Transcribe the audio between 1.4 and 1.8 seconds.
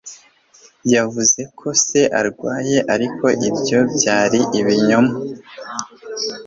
ko